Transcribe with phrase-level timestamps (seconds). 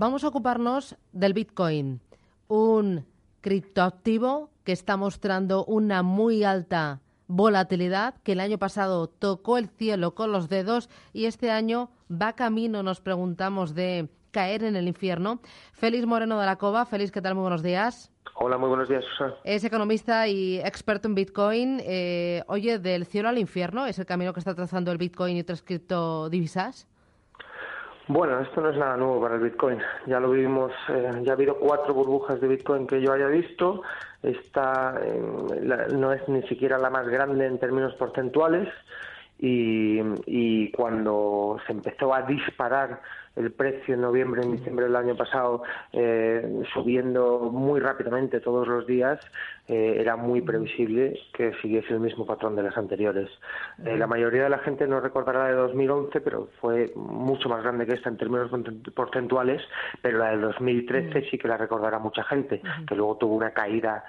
[0.00, 2.00] Vamos a ocuparnos del Bitcoin,
[2.48, 3.04] un
[3.42, 10.14] criptoactivo que está mostrando una muy alta volatilidad, que el año pasado tocó el cielo
[10.14, 15.42] con los dedos y este año va camino, nos preguntamos, de caer en el infierno.
[15.74, 16.86] Félix Moreno de la Cova.
[16.86, 17.34] Félix, ¿qué tal?
[17.34, 18.10] Muy buenos días.
[18.36, 19.34] Hola, muy buenos días, Susana.
[19.44, 21.78] Es economista y experto en Bitcoin.
[21.84, 25.40] Eh, oye, ¿del cielo al infierno es el camino que está trazando el Bitcoin y
[25.40, 26.88] otras criptodivisas?
[28.12, 29.78] Bueno, esto no es nada nuevo para el Bitcoin.
[30.06, 33.82] Ya lo vivimos, eh, ya ha habido cuatro burbujas de Bitcoin que yo haya visto.
[34.20, 35.00] Esta
[35.92, 38.68] no es ni siquiera la más grande en términos porcentuales.
[39.42, 43.00] Y, cuando se empezó a disparar
[43.36, 48.86] el precio en noviembre, en diciembre del año pasado, eh, subiendo muy rápidamente todos los
[48.86, 49.18] días,
[49.68, 53.30] eh, era muy previsible que siguiese el mismo patrón de las anteriores.
[53.84, 57.62] Eh, la mayoría de la gente no recordará la de 2011, pero fue mucho más
[57.62, 58.50] grande que esta en términos
[58.94, 59.62] porcentuales,
[60.02, 64.04] pero la de 2013 sí que la recordará mucha gente, que luego tuvo una caída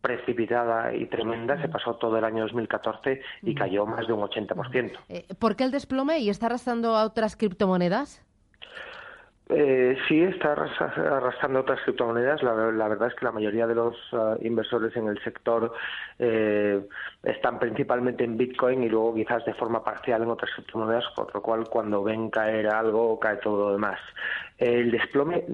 [0.00, 5.36] precipitada y tremenda, se pasó todo el año 2014 y cayó más de un 80%.
[5.38, 8.22] ¿Por qué el desplome y está arrastrando a otras criptomonedas?
[9.50, 12.42] Eh, sí, está arrastrando otras criptomonedas.
[12.42, 15.72] La, verdad es que la mayoría de los ah, inversores en el sector
[16.18, 16.86] eh,
[17.22, 21.40] están principalmente en Bitcoin y luego quizás de forma parcial en otras criptomonedas, por lo
[21.40, 23.98] cual cuando ven caer algo cae todo lo demás.
[24.58, 25.44] El desplome,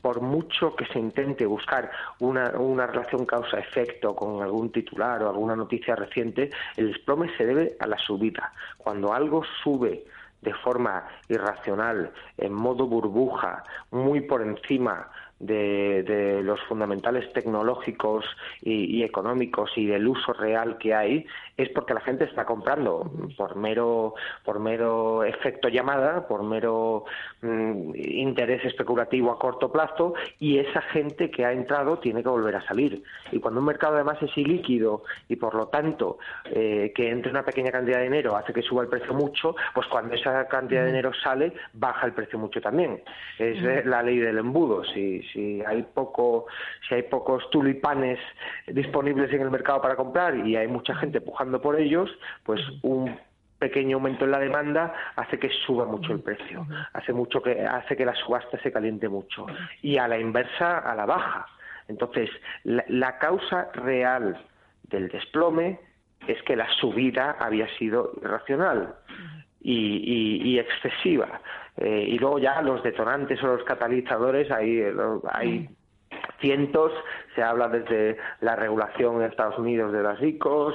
[0.00, 1.90] por mucho que se intente buscar
[2.20, 7.76] una, una relación causa-efecto con algún titular o alguna noticia reciente, el desplome se debe
[7.80, 8.52] a la subida.
[8.78, 10.04] Cuando algo sube
[10.44, 15.10] de forma irracional, en modo burbuja, muy por encima
[15.40, 18.24] de, los fundamentales tecnológicos
[18.62, 23.56] y, económicos y del uso real que hay es porque la gente está comprando por
[23.56, 24.14] mero
[24.44, 27.04] por mero efecto llamada por mero
[27.42, 32.56] mm, interés especulativo a corto plazo y esa gente que ha entrado tiene que volver
[32.56, 33.02] a salir.
[33.30, 37.44] Y cuando un mercado además es ilíquido y por lo tanto eh, que entre una
[37.44, 40.88] pequeña cantidad de dinero hace que suba el precio mucho pues cuando esa cantidad de
[40.88, 43.02] dinero sale baja el precio mucho también.
[43.38, 44.84] Es la ley del embudo.
[44.84, 46.46] Si si hay poco,
[46.88, 48.18] si hay pocos tulipanes
[48.66, 52.10] disponibles en el mercado para comprar y hay mucha gente pujando por ellos,
[52.44, 53.18] pues un
[53.58, 57.96] pequeño aumento en la demanda hace que suba mucho el precio, hace mucho que hace
[57.96, 59.46] que la subasta se caliente mucho
[59.80, 61.46] y a la inversa a la baja.
[61.88, 62.30] Entonces,
[62.64, 64.38] la, causa real
[64.84, 65.80] del desplome
[66.26, 68.94] es que la subida había sido irracional
[69.64, 71.40] y excesiva.
[71.76, 74.94] Eh, y luego ya los detonantes o los catalizadores, hay, eh,
[75.30, 75.68] hay
[76.40, 76.92] cientos,
[77.34, 80.74] se habla desde la regulación en Estados Unidos de las ICOs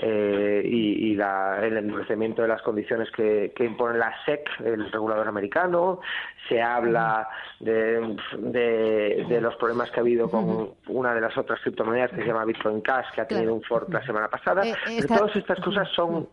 [0.00, 6.00] eh, y, el endurecimiento de las condiciones que, impone la SEC, el regulador americano,
[6.48, 7.28] se habla
[7.60, 12.26] de, de, los problemas que ha habido con una de las otras criptomonedas que se
[12.26, 14.62] llama Bitcoin Cash, que ha tenido un fork la semana pasada.
[15.08, 16.28] todas estas cosas son,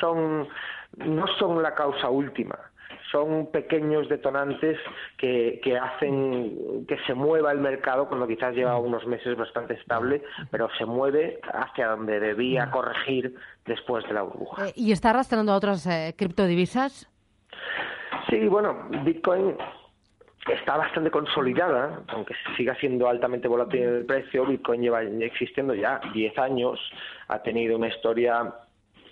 [0.00, 0.48] son,
[0.96, 2.58] no son la causa última
[3.14, 4.76] son pequeños detonantes
[5.16, 10.24] que, que, hacen que se mueva el mercado cuando quizás lleva unos meses bastante estable,
[10.50, 13.36] pero se mueve hacia donde debía corregir
[13.66, 14.66] después de la burbuja.
[14.66, 17.08] Eh, ¿Y está arrastrando a otras eh, criptodivisas?
[18.28, 19.56] Sí, bueno, Bitcoin
[20.52, 26.38] está bastante consolidada, aunque siga siendo altamente volátil el precio, Bitcoin lleva existiendo ya 10
[26.38, 26.80] años,
[27.28, 28.52] ha tenido una historia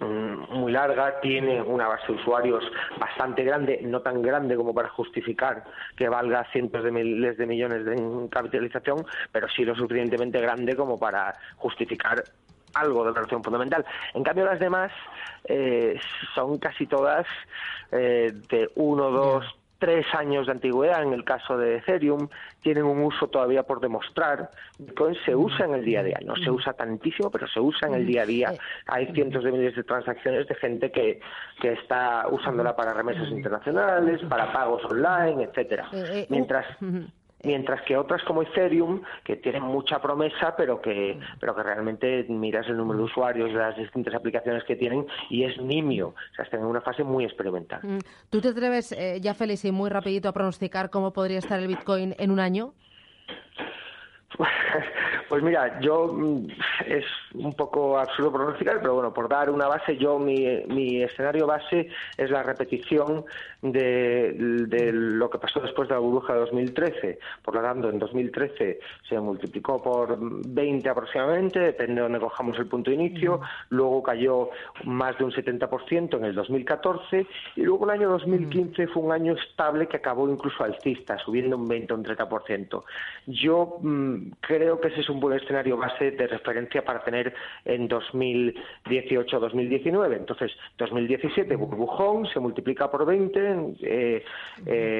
[0.02, 2.64] muy larga, tiene una base de usuarios
[2.98, 5.64] bastante grande, no tan grande como para justificar
[5.96, 10.98] que valga cientos de miles de millones de capitalización, pero sí lo suficientemente grande como
[10.98, 12.22] para justificar
[12.74, 13.84] algo de relación fundamental.
[14.14, 14.92] En cambio, las demás
[15.44, 15.98] eh,
[16.34, 17.26] son casi todas
[17.90, 19.44] eh, de uno, dos,
[19.82, 22.28] tres años de antigüedad en el caso de Ethereum,
[22.60, 24.48] tienen un uso todavía por demostrar.
[24.78, 27.88] Bitcoin se usa en el día a día, no se usa tantísimo, pero se usa
[27.88, 28.54] en el día a día.
[28.86, 31.18] Hay cientos de miles de transacciones de gente que,
[31.60, 35.88] que está usándola para remesas internacionales, para pagos online, etcétera.
[35.92, 36.64] Eh, eh, Mientras
[37.44, 42.66] mientras que otras como Ethereum, que tienen mucha promesa, pero que, pero que realmente miras
[42.68, 46.60] el número de usuarios, las distintas aplicaciones que tienen y es nimio, o sea, están
[46.60, 47.80] en una fase muy experimental.
[47.82, 47.98] Mm.
[48.30, 51.68] ¿Tú te atreves, eh, ya Félix, y muy rapidito a pronosticar cómo podría estar el
[51.68, 52.74] Bitcoin en un año?
[55.28, 56.46] Pues mira, yo mm,
[56.86, 61.46] es un poco absurdo pronosticar, pero bueno, por dar una base, yo mi, mi escenario
[61.46, 61.88] base
[62.18, 63.24] es la repetición
[63.62, 67.18] de, lo que pasó después de la burbuja de 2013.
[67.42, 72.66] Por lo tanto, en 2013 se multiplicó por 20 aproximadamente, depende de donde cojamos el
[72.66, 73.40] punto de inicio,
[73.70, 74.50] luego cayó
[74.84, 77.26] más de un 70% en el 2014
[77.56, 81.68] y luego el año 2015 fue un año estable que acabó incluso alcista, subiendo un
[81.68, 82.82] 20 o un 30%.
[83.26, 87.32] Yo mm, creo que ese es un buen escenario base de referencia para tener
[87.64, 90.16] en 2018-2019.
[90.16, 94.24] Entonces, 2017 burbujón se multiplica por 20 eh,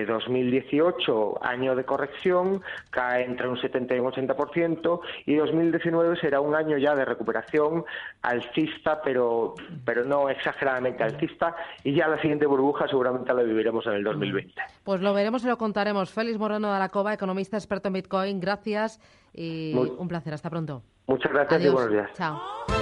[0.07, 6.55] 2018, año de corrección, cae entre un 70 y un 80%, y 2019 será un
[6.55, 7.85] año ya de recuperación
[8.23, 9.55] alcista, pero,
[9.85, 14.53] pero no exageradamente alcista, y ya la siguiente burbuja seguramente la viviremos en el 2020.
[14.85, 16.11] Pues lo veremos y lo contaremos.
[16.11, 19.01] Félix Moreno de la Cova, economista experto en Bitcoin, gracias
[19.33, 20.35] y un placer.
[20.35, 20.83] Hasta pronto.
[21.07, 22.11] Muchas gracias y buenos días.
[22.15, 22.82] Chao.